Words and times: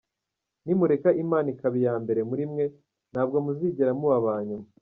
Nimureka 0.65 1.09
Imana 1.23 1.47
ikaba 1.53 1.75
iya 1.81 1.93
mbere 2.03 2.21
muri 2.29 2.43
mwe, 2.51 2.65
ntabwo 3.11 3.35
muzigera 3.45 3.91
muba 3.99 4.17
aba 4.19 4.33
nyuma. 4.47 4.67